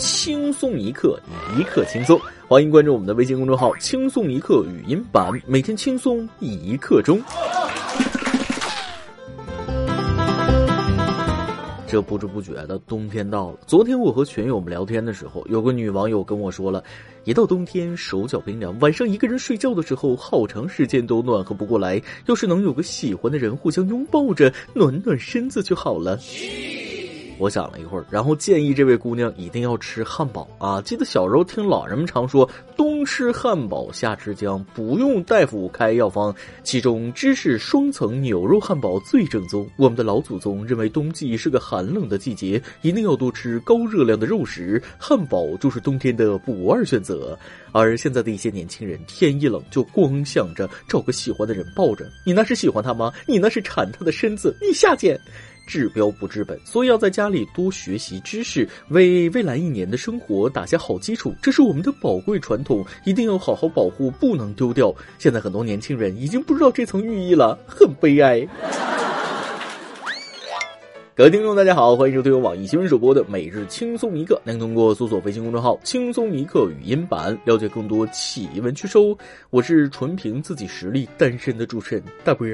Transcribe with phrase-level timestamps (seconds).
[0.00, 1.20] 轻松一刻，
[1.58, 2.18] 一刻轻松。
[2.48, 7.20] 欢迎关注我们的微信公众号“轻松一刻语音版”，每天轻松一刻钟。
[11.86, 13.58] 这不知不觉的冬天到了。
[13.66, 16.82] 昨天我和群友们聊天的时候，有个女网友跟我说了，
[17.24, 22.00] 一到冬天手脚冰凉，晚上一个人睡觉的时候，好长时间都暖和不过来。
[22.24, 26.18] 要是能有个喜欢的人，互相拥抱着，暖暖身子就好了。
[27.40, 30.78] 我想了一会儿，然后建议这位姑娘一定要吃汉堡啊！
[30.82, 36.34] 记得小时候听老人们常说，冬吃汉堡，夏吃姜，不用大夫开药方。
[36.62, 39.66] 其中芝士双层牛肉汉堡最正宗。
[39.76, 47.38] 我们的老祖宗认为冬季是个寒冷的季节，一定要多吃高热量的肉食，汉堡就是冬天的不二选择。
[47.72, 53.10] 而现在的一些年轻人，天一冷就光想着找个喜欢的人抱着，你那是喜欢他吗？
[53.26, 55.18] 你那是馋他的身子，你下贱！
[55.70, 61.32] 治标不治本，所以要在家里多学习知识，为未来一年的生活打下好基础。
[61.40, 64.92] 这是我们的宝贵传统，一定要好好保护，不能丢掉。
[65.16, 68.44] 现在很多年轻人已经不知道这层寓意了，很悲哀。
[71.14, 78.98] 各位听众，大家好，欢迎收听由网易新闻首播的《每日轻松一刻》，您通过搜索微信公众号“轻松一刻”语音版了解更多奇闻趣事。
[79.50, 82.48] 我是纯凭自己实力单身的主持人大波。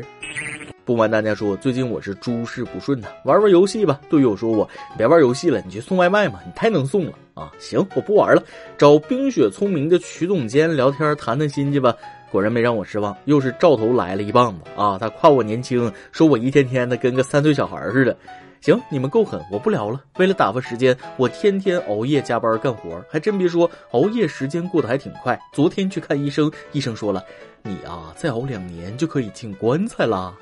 [0.86, 4.00] 不瞒大家说，最近我是诸事不顺呐，玩玩游戏吧。
[4.08, 7.50] 队友说我别玩游戏了，你去送外卖嘛，你太能送了啊！
[7.58, 8.40] 行，我不玩了，
[8.78, 11.92] 找冰雪聪明的曲总监聊天谈谈心去吧。
[12.30, 14.96] 果然没让我失望，又是照头来了一棒子啊！
[14.96, 18.16] 他夸我年轻，说我一天天的跟个三岁小孩似的。
[18.60, 20.00] 行，你们够狠，我不聊了。
[20.18, 25.36] 为了打发时间，我天天熬夜加班干活，还真别说，熬夜时间过得还挺快。
[25.52, 27.24] 昨天去看医生，医生说了，
[27.64, 30.32] 你啊，再熬两年就可以进棺材啦。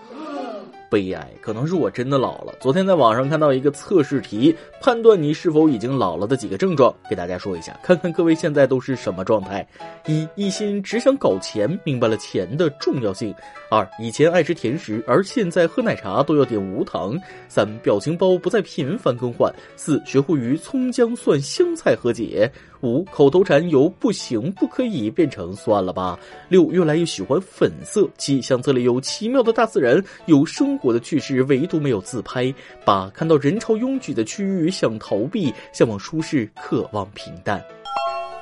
[0.95, 2.55] 悲哀，可能是我真的老了。
[2.61, 9.67] 昨天在网上看到一个测试题，判断你是否已经老了的几个症状，给大家说一下，看看各位现在都是什么状态：
[10.07, 13.33] 一、一心只想搞钱，明白了钱的重要性；
[13.73, 17.17] 二、以前爱吃甜食，而现在喝奶茶都要点无糖；
[17.49, 22.49] 三、表情包不再频繁更换；四、学会与葱姜蒜香菜和解。
[22.85, 26.19] 五口头禅由不行不可以变成算了吧。
[26.51, 28.07] 六越来越喜欢粉色。
[28.19, 32.55] 七相册里有奇妙的大自然，有生活的趣事，唯独没有自拍。
[32.85, 37.65] 八看到人潮拥挤的区域想逃避，向往舒适，渴望平淡。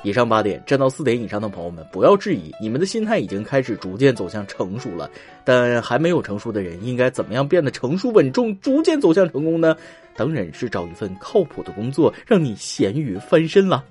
[0.03, 5.09] 以上八点，站到四点以上的朋友们，不要质疑，你们的心态已经开始逐渐走向成熟了。
[5.45, 9.75] 但还没有成熟的人，应该怎么样变得成熟稳重，逐渐走向成功呢？
[10.15, 13.83] 当然是找一份靠谱的工作，让你咸鱼翻身了。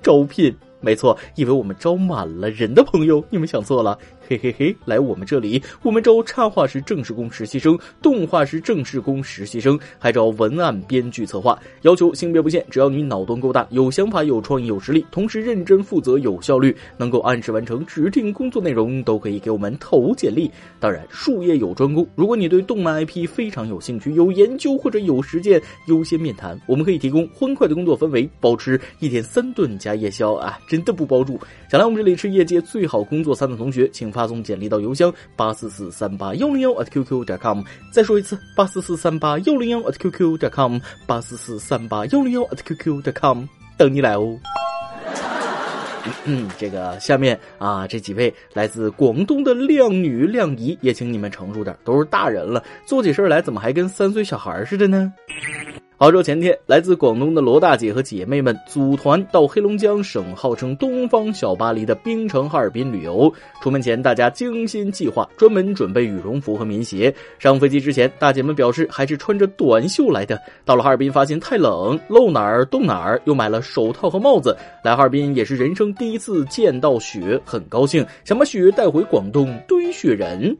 [0.00, 3.98] 招聘，没错，以为我们招满了人的朋友，你们想错了。
[4.28, 20.50] 嘿嘿嘿，来我们这里，我们招插画师、正式工实习生，动画师、正式工实习生，还招文案、编剧、策划，要求性别不限，只要你脑洞够大，有想法、有创意、有实力，同时认真负责、有效率，能够按时完成指定工作内容，都可以给我们投简历。
[20.78, 26.60] 当然，术业有专攻，如果你对动漫 IP 非常有兴趣，有研究或者有实践，优先面谈。
[26.66, 31.40] 我们可以提供欢快的工作氛围，包吃一天三顿加夜宵啊，真的不包住。
[31.70, 34.12] 想来我们这里吃业界最好工作餐的同学，请。
[34.18, 37.62] 发送简历到邮箱八四四三八幺零幺 at qq 点 com，
[37.92, 43.44] 再说一次八四四三八幺零幺 at qq 点 com，八四四三八幺零幺 at qq 点 com，
[43.76, 44.36] 等你来哦。
[46.24, 55.12] 嗯，这个下面啊，这几位来自广东的靓女靓姨，也请你们成熟点，都是大人了，做起事来怎么还跟三岁小孩似的呢？
[56.00, 63.34] 杭州前天，来自广东的罗大姐和姐妹们组团到黑龙江省号称“东方小巴黎”的冰城哈尔滨旅游。
[63.60, 67.12] 出门前，大家精心计划，专门准备羽绒服和棉鞋。
[67.40, 70.40] 上飞机之前，大姐们表示还是穿着短袖来的。
[70.64, 74.56] 到了哈尔滨，发现太冷，露哪儿冻哪儿，又买了手套和帽子。
[74.84, 80.56] 来哈尔滨也是人生第一次见到雪，很高兴，想把雪带回广东堆雪人。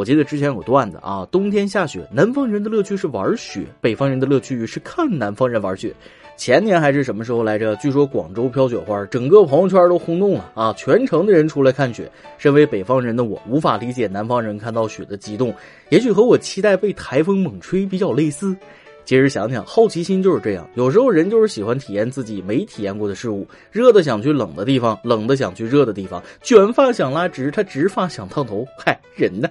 [0.00, 5.94] 我记得之前有段子啊，冬天下雪，南方人的乐趣是玩雪，北方人的乐趣是看南方人玩雪。
[6.38, 7.76] 前年还是什么时候来着？
[7.76, 12.10] 据说广州飘雪花，整个朋友圈都轰动了啊，全城的人出来看雪。
[12.38, 15.52] 身为北方人的我，无法理解南方人看到雪的激动，
[15.90, 18.56] 也许和我期待被台风猛吹比较类似。
[19.04, 23.46] 其实想想，好奇心就是这样，有时候人就是喜欢体验自己没体验过的事物。
[23.70, 26.22] 热的想去冷的地方，冷的想去热的地方。
[26.42, 28.66] 卷发想拉直，他直发想烫头。
[28.78, 29.46] 嗨，人呢？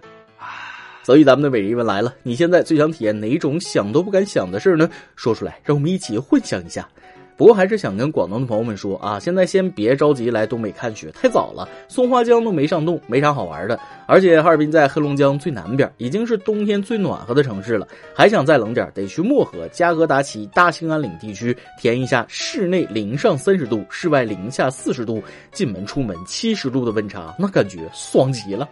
[1.04, 4.90] 所以咱们的每日一问来了，你现在最想体验哪种想都不敢想的事呢？
[5.16, 6.88] 说出来，让我们一起幻想一下。
[7.36, 13.80] 不过还是想跟广东的朋友们说啊，现在先别着急来东北看雪，太早了，松花江都没上冻，没啥好玩的。
[14.06, 25.24] 而且哈尔滨在黑龙江最南边，已经是冬天最暖和的城市了，还想再冷点，得去漠河、加格达奇、大兴安岭地区填一下室内零上三十度，室外零下四十度，
[25.54, 28.68] 进门出门七十度的温差，那感觉爽极了。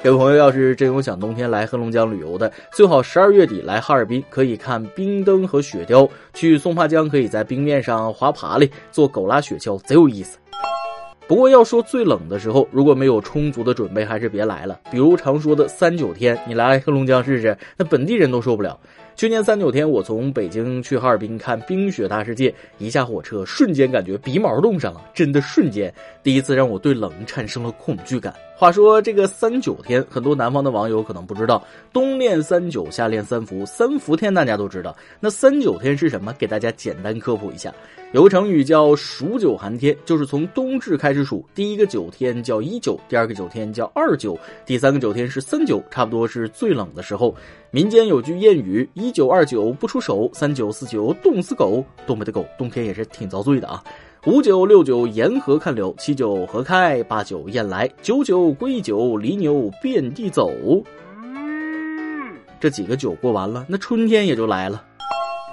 [0.00, 10.38] 各位朋友，要是真有想冬天来黑龙江旅游的，最好十二月底来哈尔滨，可以看冰灯和雪雕；去松花江，可以在冰面上滑爬犁、做狗拉雪橇，贼有意思。
[11.26, 14.78] 不过要说最冷的时候，如果没有充足的准备，还是别来了。
[14.88, 18.78] 比如常说的三九天，你来黑龙江试试，那本地人都受不了。
[19.18, 25.92] 去年三九天，我从北京去哈尔滨看冰雪大世界，一下火车，瞬间感觉鼻毛冻上了，真的瞬间，
[26.22, 28.32] 第一次让我对冷产生了恐惧感。
[28.56, 31.60] 话说这个三九天，很多南方的网友可能不知道，
[31.92, 34.96] 冬练三九，夏练三伏，三伏天大家都知道。
[35.18, 36.32] 那三九天是什么？
[36.38, 37.74] 给大家简单科普一下。
[38.12, 47.34] 有个成语叫数九寒天，就是从冬至开始数，第一个九天叫一九，第二个九天叫二九，第三个九天是三九，差不多是最冷的时候。
[47.70, 51.84] 民间有句谚语：一九二九不出手，三九四九冻死狗。
[52.06, 53.84] 东北的狗冬天也是挺遭罪的啊。
[54.24, 60.50] 五九六九沿河看柳，七九河开，八九雁来，九九归九，犁牛遍地走。
[62.58, 64.82] 这几个九过完了，那春天也就来了。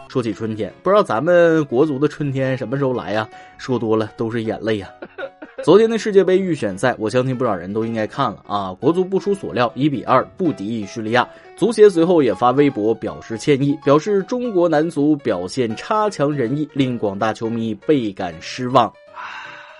[0.07, 3.27] 说起春天，不知道咱们国足的春天什么时候来呀？
[3.57, 4.89] 说多了都是眼泪呀。
[5.63, 8.73] 昨天的世界杯预选赛，我相信不少人都应该看了啊！
[8.79, 11.27] 国足不出所料，一比二不敌叙利亚。
[11.55, 18.91] 足协随后也发微博表示歉意，表示中国男足表现差强人意，令广大球迷倍感失望。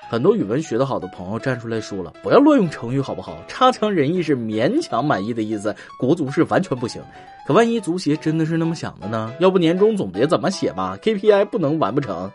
[0.07, 3.37] 很多语文学得好的朋友站出来说了，不要乱用成语好不好？
[3.47, 7.01] 差强人意是勉强满意的意思，国足是完全不行。
[7.47, 9.33] 可万一足协真的是那么想的呢？
[9.39, 12.31] 要不年终总结怎么写吧？KPI 不能完不成。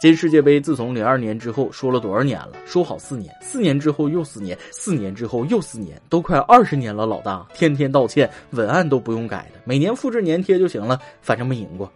[0.00, 2.52] 今世界杯自从零二年之后说了多少年了？
[2.66, 11.90] 说好四年，四年之后又四年，四年之后又四年，都快二十年了，老大，天天道歉，文案都不用改的，每年复制粘贴就行了，反正没赢过。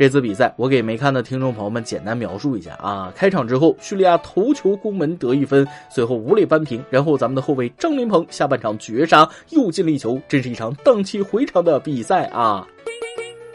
[0.00, 3.12] 这次比赛，我给没看的听众朋友们简单描述一下啊。
[3.14, 12.66] 开场之后，叙利亚头球攻门得一分，随后无力扳平，然后咱们的后卫张琳芃下半场绝杀，又进了一球，真是一场荡气回肠的比赛啊。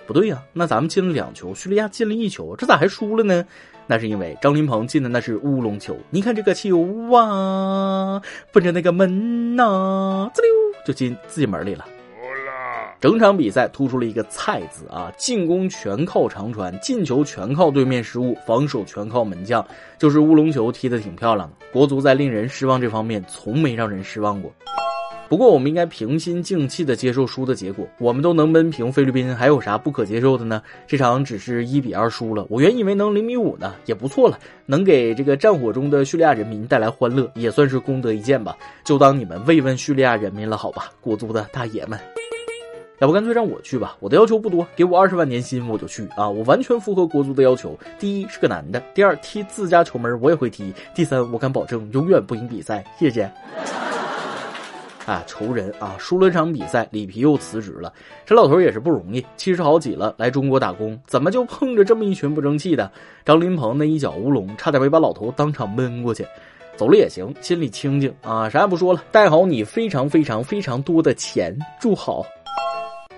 [0.05, 3.43] 不对呀，那咱们进了两球，叙利亚进了一球，这咋还输了呢？
[3.87, 5.97] 那是因为张琳芃进的那是乌龙球。
[6.11, 8.21] 你看这个球啊，
[8.51, 10.51] 奔着那个门呐，滋溜
[10.85, 11.83] 就进自己门里了。
[13.05, 19.63] 整场比赛突出了一个“菜”字啊，进攻全靠长传，进球全靠对面失误，防守全靠门将，
[19.99, 21.67] 就是乌龙球踢得挺漂亮的。
[21.71, 24.51] 国足在令人失望这方面从没让人失望过。
[25.29, 27.87] 不过，我们应该平心静气的接受输的结果。
[27.99, 30.59] 我们都能闷平菲律宾，还有啥不可接受的呢？
[30.87, 38.57] 这场只是一比二输了，我原以为能零比五呢，也不错了，能给这个战火中的叙利亚人民带来欢乐，也算是功德一件吧。
[38.83, 41.99] 就当你们慰问叙利亚人民了，好吧，国足的大爷们。
[42.99, 46.29] 要不干脆让我去吧，我的要求不多，给我二十万年薪我就去啊！
[46.29, 47.77] 我完全符合国足的要求。
[47.99, 52.83] 第一是个男的，第二踢自家球门我也会踢，第三我敢保证永远不赢比赛。
[52.97, 53.29] 谢谢。
[55.05, 55.95] 啊，仇人啊！
[55.99, 57.93] 输了场比赛，里皮又辞职了。
[58.25, 62.91] 这老头也是不容易，七十好几了，来中国打工，怎么就碰着这么一群不争气的？
[63.23, 66.25] 张琳芃那一脚乌龙，差点没把老头当场闷过去。
[66.75, 72.25] 走了也行，心里清静啊，啥也不说了，带好你非常非常非常多的钱，住好。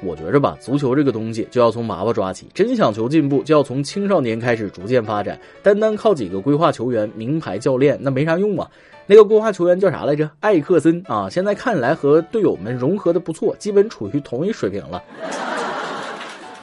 [0.01, 5.39] 我觉着吧，足球这个东西就要从娃娃抓起，真想求进步，就要从青少年开始逐渐发展。
[5.63, 8.69] 单单靠几个规划球员、名牌教练，那没啥用啊。
[9.07, 10.29] 那个规划球员叫啥来着？
[10.39, 15.01] 艾克森啊，现在看来和队友们融合的不错，基本处于同一水平了。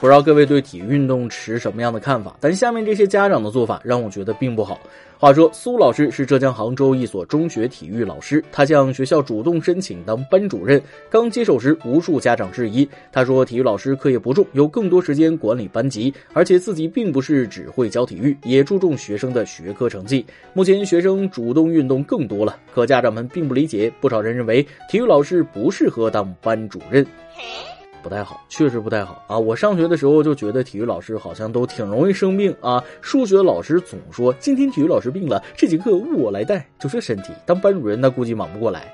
[0.05, 2.37] 不知道各位对体育运动持什么样的看法？
[2.39, 4.79] 但下面这些家长的做法让我觉得并不好。
[5.17, 10.79] 话说，苏老师是浙江杭州一所中学体育老师，他向学校主动申请当班主任。
[11.09, 20.23] 刚接手时，无数家长质疑，他说体育老师课业不重，有更多时间管理班级，而且自己并不是只会教体育，也注重学生的学科成绩。
[20.53, 27.03] 目前学生主动运动更多了，可家长们并不理解，不少人认为体育老师不适合当班主任。
[28.05, 29.35] 不太好，确实不太好啊！
[29.35, 32.81] 我上学的时候就觉得体育老师好像都挺容易生病啊。
[33.01, 36.63] 数学老师总说今天体育老师病了，这节课我来带。
[36.77, 38.93] 就这身体，当班主任那估计忙不过来。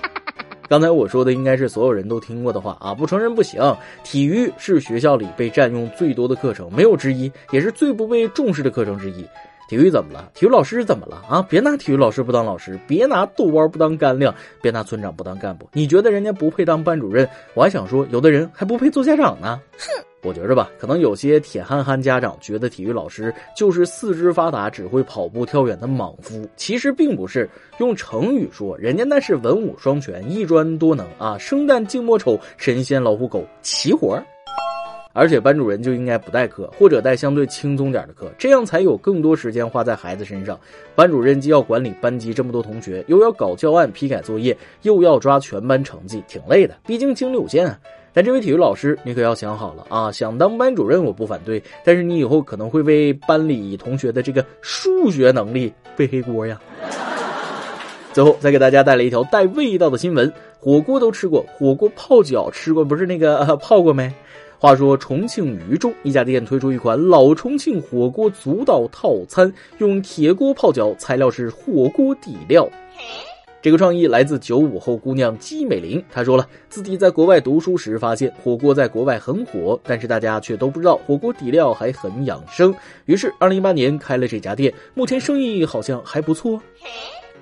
[0.66, 3.62] 刚才我说的应该是所有人都听过的话啊，不承认不行。
[4.02, 9.26] 体育是学校里被占用最多的课程，没有之一，也是最不被重视的课程之一。
[9.68, 10.30] 体育怎么了？
[10.34, 11.42] 体育老师怎么了啊？
[11.48, 15.68] 别拿体育老师不当老师，别拿豆包不当干粮，别拿村长不当干部。
[15.74, 17.28] 你觉得人家不配当班主任？
[17.52, 19.60] 我还想说，有的人还不配做家长呢。
[19.78, 20.04] 哼。
[20.24, 27.48] 我觉着吧，可能有些铁憨憨家长觉得体育老师就是四肢发达、只会跑步跳远的莽夫，其实并不是。
[27.78, 34.24] 用成语说，人家那是文武双全、一专多能啊，生旦净末丑、神仙老虎狗齐活儿。
[35.12, 40.58] 而且班主任就应该不带课，或者带相对轻松点的课，这样才有更多时间花在孩子身上。
[40.94, 46.76] 班主任既要管理班级这么多同学，又要搞教案、批改作业，又要抓全班成绩，挺累的。
[46.86, 47.78] 毕竟精力有限啊。
[48.14, 50.10] 但这位体育老师，你可要想好了啊！
[50.10, 56.58] 想当班主任我不反对，但是你以后可能会为班里同学的这个数学能力背黑锅呀。
[58.12, 64.12] 最后再给大家带来一条带味道的新闻：火锅都吃过，火锅泡脚吃过，不是那个泡过没？
[64.60, 72.68] 话说重庆渝中一家店推出一款老重庆火锅足道套餐，用铁锅泡脚，材料是火锅底料。
[73.62, 82.74] 这个创意来自九五后姑娘姬美玲，她说了自己在国外读书时发现火锅在国外很火，但是大家却都不知道火锅底料还很养生。
[83.04, 86.60] 于是，二零一八年开了这家店，目前生意好像还不错。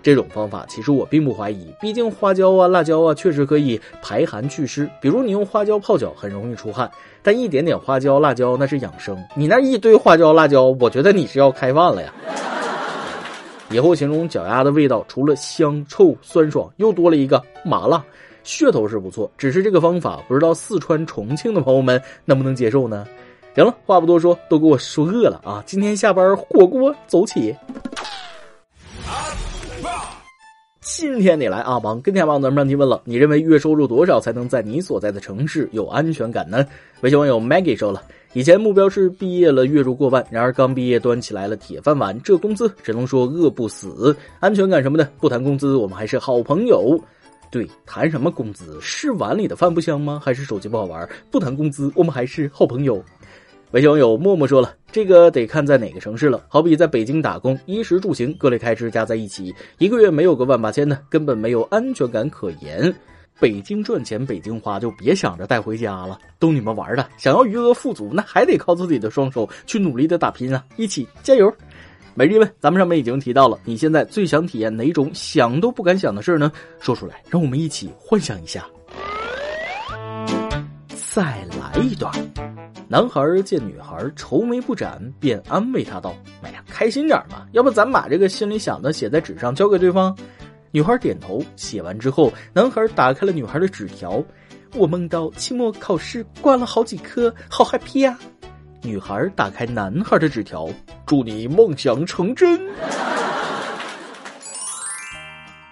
[0.07, 4.89] 这种方法其实我并不怀疑，毕竟花椒啊、辣椒啊确实可以排寒祛湿。
[5.01, 6.89] 比如你用花椒泡脚很容易出汗，
[7.25, 9.19] 但一点点花椒、辣椒那是养生。
[9.35, 12.15] 你那一堆花椒、辣椒，我觉得你是要开饭了呀。
[13.69, 18.01] 以后形容脚丫的味道，除了香、臭、酸爽，又多了一个麻辣，
[18.45, 19.29] 噱头是不错。
[19.37, 23.05] 只是这个方法，不知道四川、重庆的朋友们能不能接受呢？
[23.57, 25.65] 行了，话不多说，都给我说饿了啊！
[25.67, 27.53] 今天下班火锅走起。
[30.89, 36.65] 今天你来阿邦跟天王咱们提问了，你认为月收入多少才能在你所在的城市有安全感呢？
[37.01, 38.01] 微信网友 Maggie 说了，
[38.35, 44.17] 以前目标是毕业了月入过万，然而刚毕业端起来了铁饭碗，这工资只能说饿不死。
[44.39, 46.97] 安全感什么的不谈工资，我们还是好朋友。
[47.51, 48.79] 对，谈什么工资？
[48.81, 50.21] 是碗里的饭不香吗？
[50.25, 51.09] 还是手机不好玩？
[51.33, 53.03] 不谈工资，我们还是好朋友。
[53.77, 56.43] 微信网友默默说了：“这个得看在哪个城市了。
[56.49, 62.91] 好比在北京打工，衣食住行各类开支加在一起，一个月没有个万八千的，根本没有安全感可言。
[63.39, 67.07] 北京赚钱，北京花，就别想着带回家了，逗你们玩的。
[67.19, 70.65] 想要余额富足，那还得靠自己的双手去努力的打拼啊！
[70.77, 71.55] 一起加油！
[72.15, 76.51] 美丽们，咱们上面已经提到了，你现在最想体验哪种想都不敢想的事呢？
[76.81, 78.65] 说出来，让我们一起幻想一下。
[81.13, 82.11] 再来一段。”
[82.89, 90.17] 男孩见女孩愁眉不展，便安慰她道：“哎呀，开心点嘛，要不咱把这个心里想的写在纸上，交给对方。”
[90.71, 91.43] 女孩点头。
[91.57, 94.23] 写完之后，男孩打开了女孩的纸条
[94.75, 98.17] ：“我梦到期末考试挂了好几科，好 happy 呀！”
[98.83, 100.69] 女孩打开男孩的纸条
[101.05, 102.61] ：“祝你梦想成真。”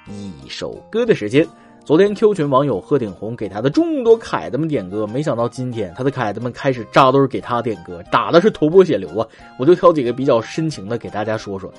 [0.08, 1.46] 一首歌的时间。
[1.84, 9.28] 昨天 Q 群网友鹤顶红给他的众多凯子们点歌，没想到今天他的凯子们开始扎堆给他点歌，打的是头破血流啊！
[9.58, 11.70] 我就挑几个比较深情的给大家说说。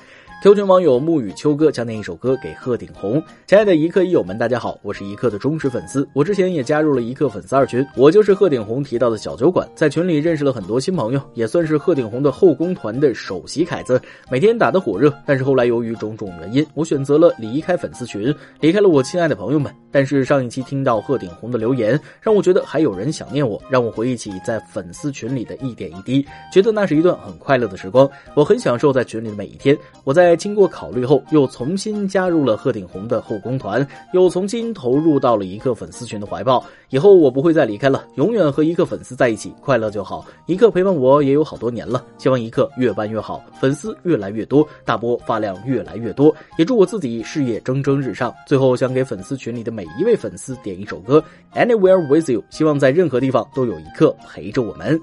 [0.46, 3.20] Q 群网友沐雨秋哥将那一首歌给鹤顶红。
[3.48, 14.00] 亲爱的一刻一友们，大家好，我是一刻的忠实粉丝，我之前也加入了一刻粉丝二群，我就是鹤顶红提到的小酒馆，在群里认识了很多新朋友，也算是鹤顶红的后宫团的首席凯子，
[14.30, 15.12] 每天打得火热。
[15.26, 19.74] 但是后来由于种种原因，我选择了离开粉丝群，离开了我亲爱的朋友们。
[19.90, 28.08] 但是上一期听到鹤顶红的留言，让我觉得还有人想念我，让我回忆起在粉丝群里的一点一滴，觉得那是一段很快乐的时光。
[28.34, 29.76] 我很享受在群里的每一天。
[30.04, 30.35] 我在。
[30.36, 36.64] 经过考虑后，又重新加入了鹤顶红的后宫团，又重新投入到了一刻粉丝群的怀抱。
[36.90, 40.24] 以后我不会再离开了，永远和一刻粉丝在一起，快乐就好。
[40.46, 46.34] 一刻陪伴我也有好多年了，希望一刻越办越好，粉丝越来越多，大波发量越来越多。
[46.58, 48.32] 也祝我自己事业蒸蒸日上。
[48.46, 51.22] 最后想给粉丝群里的每一位粉丝点一首歌
[51.58, 55.00] 《Anywhere with You》，希望在任何地方都有一刻陪着我们。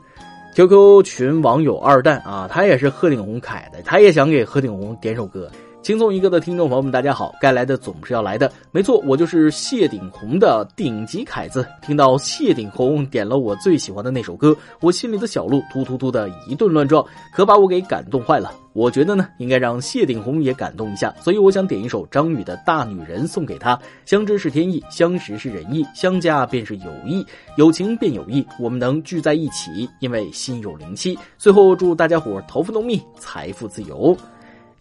[0.56, 5.50] QQ 群网友二蛋啊，他也是鹤顶红开的，他也想给鹤顶红点首歌。
[5.84, 7.36] 轻松一个的听众朋友们，大家好！
[7.42, 11.68] 该来的总是要来的，没错，我就是谢顶红的顶级凯子。
[11.82, 18.50] 听到谢顶红点了我最喜欢的那首歌，我心里的小鹿突突突的一顿乱撞，可把我给感动坏了。
[18.72, 23.78] 我觉得呢，应该让谢顶红也感动一下，所以我想点一首张宇的大女人送给他。
[24.06, 27.26] 相知是天意，相识是人意，相加便是友谊，
[27.58, 31.20] 友情便友谊，我们能聚在一起，因为心有灵犀。
[31.38, 34.16] 最后祝大家伙头发浓密，财富自由。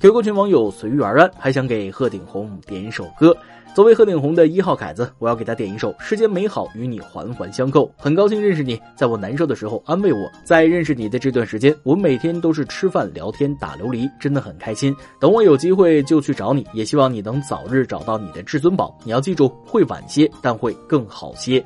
[0.03, 3.33] QQ 群网友随遇而安还想给鹤顶红点一首歌。
[3.73, 7.87] 作为鹤顶红的一号凯子，我要给他点一首《世间美好与你环环相扣》。
[7.97, 10.29] 很高兴认识你，在我难受的时候安慰我。
[10.43, 14.93] 在认识你的这段时间，我每天都是吃饭、聊天、打琉璃，真的很开心。
[15.21, 18.99] 等我有机会就去找你，也希望你能早日找到你的至尊宝。
[19.05, 21.65] 你要记住，会晚些，但会更好些。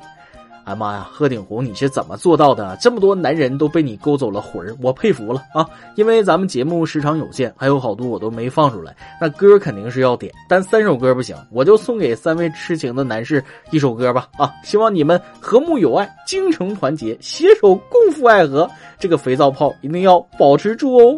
[0.67, 2.75] 哎妈呀，鹤顶红，你是怎么做到的？
[2.81, 5.65] 这么多男人都被你勾走了魂儿，我佩服了啊！
[5.95, 14.53] 因为咱们节目时长有限，还有好多我都没放出来，那歌肯定是要点，但三首歌不行，我就送给三位痴情的男士一首歌吧啊！
[14.61, 18.69] 希望你们和睦友爱，精诚团结，携手共赴爱河，
[18.99, 21.17] 这个肥皂泡一定要保持住哦。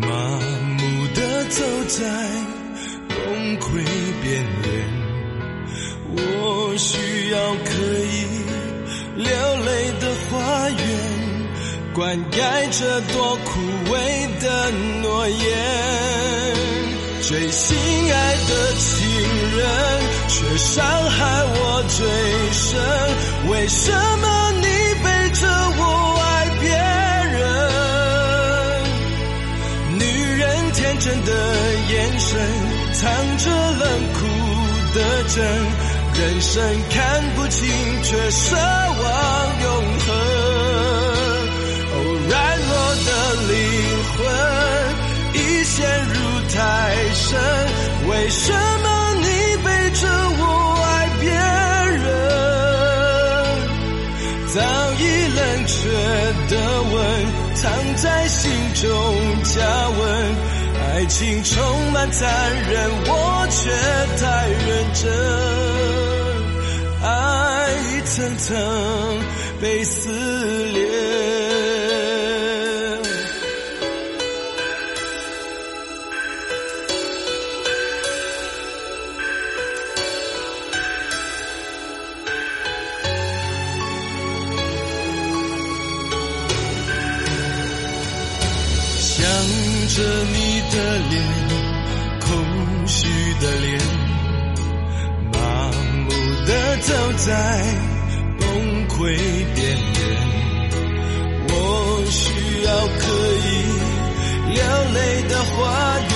[0.00, 0.08] 麻
[0.78, 1.98] 木的走在
[3.08, 3.16] 崩
[3.58, 3.64] 溃
[4.22, 4.68] 边缘，
[6.16, 7.70] 我需要可
[8.04, 8.14] 以
[9.16, 9.26] 流
[9.64, 9.68] 泪
[10.00, 10.78] 的花园，
[11.94, 12.38] 灌溉
[12.70, 13.60] 这多枯
[13.92, 13.94] 萎
[14.40, 14.70] 的
[15.02, 15.38] 诺言。
[17.22, 17.76] 最心
[18.12, 18.88] 爱的情
[19.56, 19.60] 人，
[20.28, 21.98] 却伤害我最
[22.52, 22.80] 深，
[23.50, 24.49] 为什么
[31.24, 31.30] 的
[31.88, 32.28] 眼神
[32.92, 33.02] 藏
[33.38, 34.18] 着冷酷
[34.94, 34.98] 的
[35.28, 35.38] 真，
[36.14, 36.52] 人生
[36.90, 36.98] 看
[37.36, 37.58] 不清，
[38.02, 39.00] 却奢望
[39.62, 39.68] 永
[40.06, 40.08] 恒。
[41.92, 41.94] 哦，
[42.28, 42.34] 软
[42.68, 42.72] 弱
[43.06, 43.08] 的
[43.48, 43.54] 灵
[44.16, 44.18] 魂
[45.34, 46.16] 已陷入
[46.54, 46.58] 太
[47.14, 47.28] 深，
[48.08, 48.86] 为什么
[49.20, 49.26] 你
[49.64, 49.68] 背
[50.00, 50.02] 着
[50.38, 50.42] 我
[50.84, 50.88] 爱
[51.20, 51.24] 别
[51.98, 52.08] 人？
[54.52, 54.58] 早
[54.98, 55.00] 已
[55.36, 55.72] 冷却
[56.48, 56.52] 的
[56.92, 56.94] 吻，
[57.54, 57.60] 藏
[57.96, 58.84] 在心中
[59.44, 59.58] 加
[59.90, 60.00] 温。
[61.00, 62.28] 爱情充满残
[62.70, 63.70] 忍，我却
[64.22, 65.10] 太认真，
[67.02, 68.54] 爱一层层
[69.62, 70.10] 被撕
[70.74, 71.39] 裂。
[97.26, 97.30] 在
[98.38, 98.48] 崩
[98.88, 98.96] 溃
[99.54, 100.00] 边缘，
[101.48, 101.54] 我
[102.08, 102.22] 需
[102.64, 103.02] 要可
[103.44, 103.46] 以
[104.54, 104.58] 流
[104.94, 105.54] 泪的花
[106.00, 106.10] 园，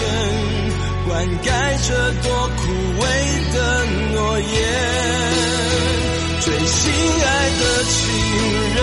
[1.07, 1.13] 灌
[1.43, 1.47] 溉
[1.87, 1.89] 这
[2.23, 2.63] 多枯
[3.03, 3.05] 萎
[3.53, 3.57] 的
[4.15, 4.49] 诺言。
[6.41, 6.81] 最心
[7.23, 7.29] 爱
[7.61, 7.95] 的情
[8.75, 8.81] 人，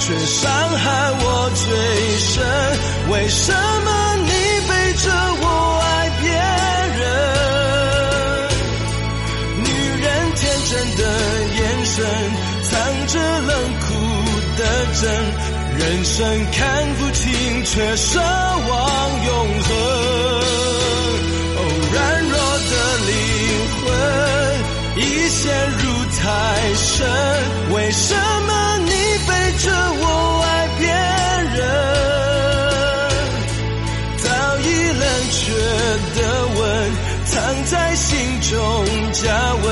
[0.00, 0.42] 却伤
[0.76, 0.84] 害
[1.20, 1.64] 我最
[2.18, 2.34] 深，
[3.12, 3.52] 为什
[3.84, 3.88] 么
[11.96, 12.72] 藏
[13.06, 13.86] 着冷酷
[14.56, 14.60] 的
[15.00, 15.02] 真，
[15.78, 16.16] 人生
[16.50, 16.60] 看
[16.94, 19.68] 不清，却奢望永恒。
[21.56, 21.58] 哦，
[21.92, 21.94] 软
[22.30, 22.34] 弱
[22.70, 22.72] 的
[23.06, 23.12] 灵
[23.78, 23.82] 魂
[24.96, 25.82] 已陷入
[26.20, 26.22] 太
[26.74, 27.06] 深，
[27.74, 28.33] 为什么
[35.30, 35.52] 缺
[36.20, 36.20] 的
[36.56, 36.60] 吻，
[37.26, 37.32] 藏
[37.64, 38.52] 在心中
[39.12, 39.64] 加温。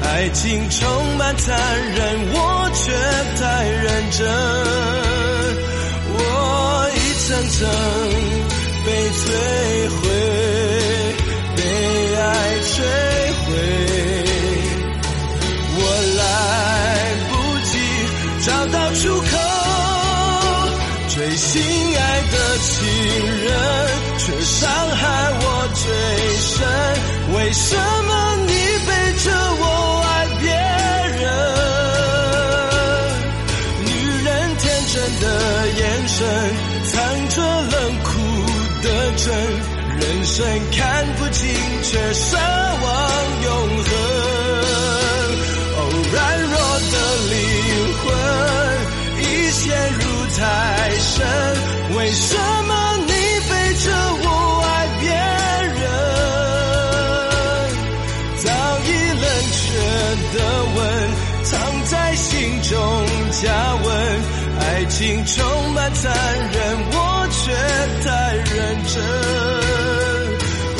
[0.00, 1.46] 爱情充满残
[1.94, 1.98] 忍，
[2.32, 2.92] 我却
[3.40, 4.18] 太认真。
[6.14, 6.18] 我
[6.94, 6.96] 一
[7.26, 7.58] 层层
[8.86, 9.20] 被摧
[9.90, 10.00] 毁，
[11.56, 11.60] 被
[12.16, 12.26] 爱
[12.62, 12.72] 摧
[13.44, 13.46] 毁。
[15.80, 15.82] 我
[16.18, 16.20] 来
[17.28, 17.32] 不
[17.66, 17.72] 及
[18.46, 19.26] 找到出口，
[21.08, 21.62] 最心
[21.96, 22.00] 爱
[22.32, 22.66] 的情
[23.44, 23.46] 人
[24.58, 25.02] 伤害
[25.40, 25.44] 我
[25.74, 25.84] 最
[26.38, 26.52] 深。
[27.34, 28.10] 为什么
[28.46, 28.52] 你
[28.86, 28.90] 背
[29.22, 29.26] 着
[29.60, 29.62] 我
[30.04, 30.42] 爱别
[31.18, 31.26] 人？
[33.84, 33.88] 女
[34.24, 34.26] 人
[34.58, 34.96] 天真？
[35.20, 35.24] 的
[35.78, 36.16] 眼神
[36.84, 36.94] 藏
[37.30, 38.08] 着冷酷
[38.82, 39.26] 的真，
[39.98, 40.36] 人生
[40.76, 40.78] 看
[41.16, 41.40] 不清，
[41.82, 42.86] 却奢望
[43.44, 43.48] 永
[43.84, 43.90] 恒。
[45.76, 45.78] 哦，
[46.12, 46.52] 软弱
[46.92, 46.94] 的
[47.30, 47.34] 灵
[47.98, 48.04] 魂
[49.22, 49.62] 已陷
[49.94, 50.02] 入
[50.36, 50.40] 太
[50.98, 51.16] 深，
[51.96, 52.26] 为什
[64.98, 66.12] 情充满残
[66.50, 67.54] 忍，我却
[68.02, 68.98] 太认真。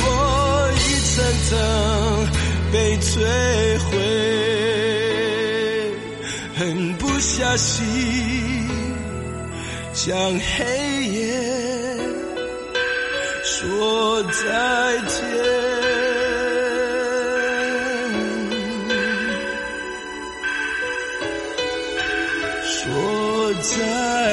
[0.03, 0.09] 我
[0.75, 1.15] 一层
[1.47, 1.55] 层
[2.73, 3.09] 被摧
[3.79, 3.95] 毁，
[6.57, 6.59] 狠
[6.95, 7.79] 不下心
[9.95, 11.17] 将黑夜
[13.45, 15.58] 说再见。
[23.61, 24.28] 在